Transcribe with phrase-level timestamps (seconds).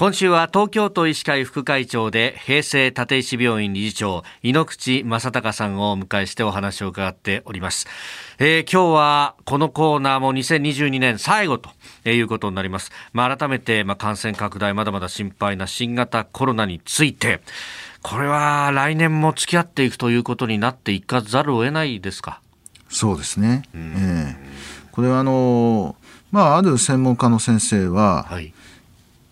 [0.00, 7.86] 今週は東京都医師会副会長で平成立石病院理事長井ノ口正隆さんをお迎えしてお話を伺っております、
[8.38, 11.68] えー、今日はこのコーナーも2022年最後と
[12.06, 17.42] いうことになります、まあ、改めて、まあ、感染拡大まだまだ心配な新型コロナについて。
[18.00, 22.40] これは来年も付き合っていくということになっていかざるを得ないですか？
[22.88, 25.96] そうですね、えー、これはあの
[26.30, 28.54] まあある専門家の先生は、はい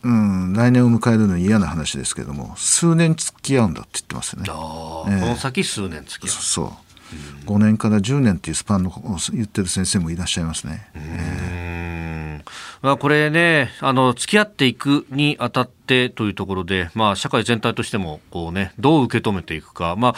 [0.03, 4.47] うん、来年を迎えるのに嫌な話ですけども数年付き合うんだって言ってますよね。
[4.48, 8.93] えー、この先数年付き合うそう、うん、5年から10年っていうスパンの
[9.33, 10.88] 言ってる先生もいらっしゃいますね。
[10.95, 12.51] えー、
[12.83, 19.96] まあ、これねあの付き合っていくにあたってというところで、まあ、社会全体としてもこう、ね、どう受け止めていくか。
[19.96, 20.15] まあ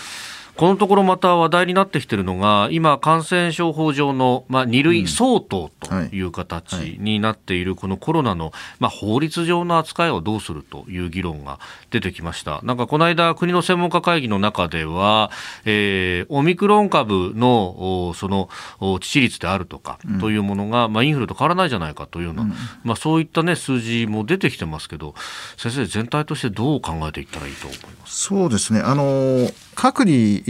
[0.56, 11.58] このところまた話題になってきているのが今、感染症法上の、まあ、2類相当という形になっているこのコロナの、まあ、法律上の扱いをどうするという議論が
[11.90, 12.60] 出てきました。
[12.62, 15.30] なんかこの間、国の専門家会議の中では、
[15.64, 18.48] えー、オミクロン株のその
[18.80, 22.44] 致死率であるとかというものが、まあ、インフルと変わらないじゃないかというような、
[22.84, 25.14] まあ、そういった、ね、数字も出てきてますけど
[25.56, 28.80] 先生、全体としてどう考えていったらいいと思いますそうですね。
[28.80, 29.48] あの
[29.80, 30.42] 隔離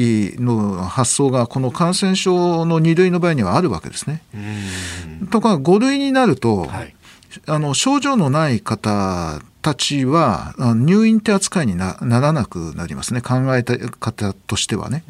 [0.45, 4.23] の発想がこの感染症の2類の場合にはあるわけですね。
[5.31, 6.95] とか5類になると、はい、
[7.47, 15.05] あの症状のない方たちは入院って扱いにならなくなりますね考えた方としてはね。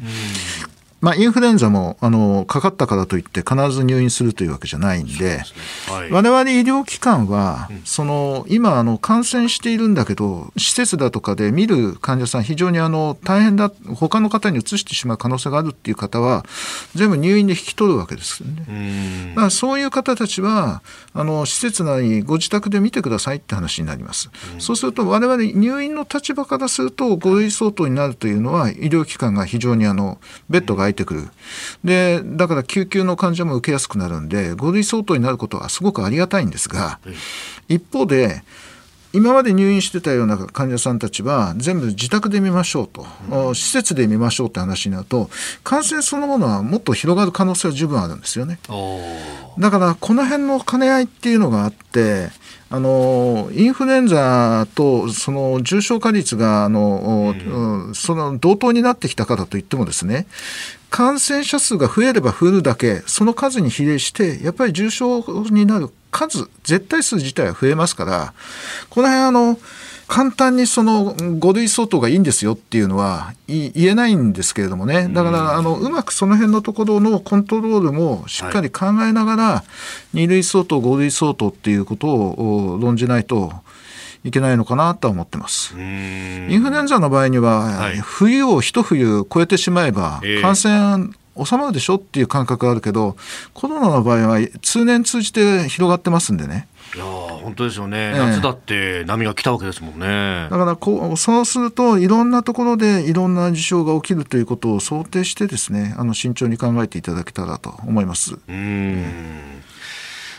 [1.01, 5.43] まあ、インフルエンザもあのかかったからといって必ず入院するというわけじゃないんで、ね。
[5.87, 16.45] はい、我々医療機関は、うん、その今あの感染しているんだけど施設だとかで見る患者さん非常にあの大変だ他の方に移してしまう可能性があるっていう方は
[16.93, 19.31] 全部入院で引き取るわけですよね。
[19.31, 20.83] だからそういう方たちは
[21.15, 24.29] あの施設内ご自宅で見てくださいって話になります。
[24.57, 31.29] うそうすると我々入院の立場からすると5類相当になるというのは医療機関が非常にあのベッドがいてくる。
[31.83, 36.99] で、だから救急の患者も受けやすくなるんで、5類相当になることはすごくありがたいんですが、
[37.67, 38.43] 一方で、
[39.13, 45.29] 今まで入院してたような患者さんたちは全部自宅で見ましょうと、うん、施設で見ましょうって話になると
[45.63, 48.59] 感染そのものはもっと広がる可能性は十分あるんですよね。
[49.59, 52.29] だからこの辺の兼ね合いっていうのがあって
[52.69, 60.25] あのインフルエンザとその重症化率があの、うん、その同等になってきたからといってもですね
[60.89, 68.33] 感染者数が増えれば増えるだけその数に比例してやっぱり重症になる数絶対数自体は増えますから
[68.89, 69.57] この辺あの
[70.11, 75.07] 簡単にその5類相当がいいんですよっていうのは言えないんですけれどもね。
[75.07, 79.63] だからあのうまくその辺のところのコントロールもしっかり考えながら
[80.13, 83.53] 2類相当5類相当っていうことを論じないと
[84.25, 85.75] いけないのかなとは思ってます。
[85.77, 91.11] インフルエンザの場合には、冬を一冬超えてしまえば感染
[91.43, 93.15] 収まるでしょっていう感覚があるけど
[93.53, 96.67] コロナの場合は通年通じて広がってますんでね。
[96.93, 100.47] いや本当ですよね、夏だって波が来たわけですもんね。
[100.49, 108.37] だからこうそうするといろんなところでいろんな事象が起きるということを想定してですねあの慎重に考えていただけたらと思います。
[108.47, 109.61] うん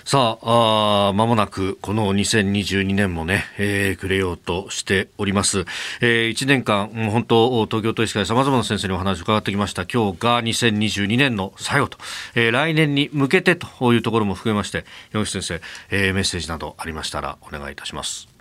[0.04, 5.64] さああ、まもなくこの2022年もね、えー、くれようとしております。
[6.00, 9.84] えー、1年間、本当、東京都医師会様々な先生にお話を伺ってきました。
[9.84, 11.98] 今日が2022年の最後と、
[12.34, 18.32] えー、来年に向けてというところも含めまして、山口先生、えー、メッセージなどありましたらお願いいたします。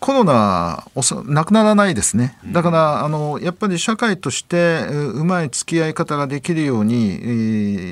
[0.00, 0.84] コロナ
[1.26, 7.24] なくならないですね、だからあのやっぱり社会としてうまい付き合い方ができるように、え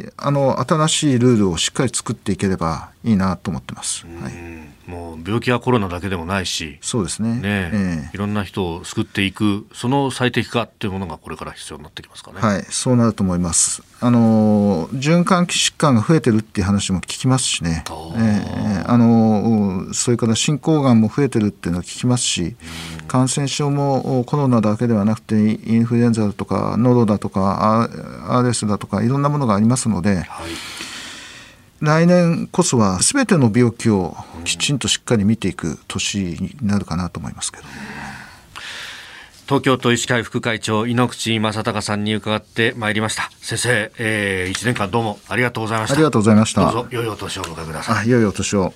[0.08, 4.06] ー、あの新しいルールをしっかり作っていければいいなと思ってます。
[4.22, 7.34] はいもう病気はコロナだけでもないし、そうですね。
[7.34, 12.40] ね、えー、いろんな人を救っていく、その最適化っていうものがこれから必要になってきますかね。
[12.40, 13.82] はい、そうなると思います。
[14.00, 17.84] あの循環器疾患が増えてるっていう話も聞きますしね。
[17.86, 22.56] えー、あのそれから進行がんも増えてるっていうのは聞きますし、
[23.08, 27.90] 感染症もコロナだけではなくてインフルエンザだとか喉だとか
[28.30, 30.16] RS だとかいろんなものがありますので。
[30.16, 30.77] はい
[31.80, 37.64] 来年こそは全ての病気をきちんとしっかり見ていく年になるかなと思いますけど。
[39.46, 43.30] 東京都医師会副会長井ノ口正隆さんに伺ってまいりました。
[43.40, 45.94] 先生、えー、1年間どうもありがとうございました。
[45.94, 46.70] ありがとうございました。
[46.70, 48.10] どうぞ良いお年をお迎えください。
[48.10, 48.74] 良いお年を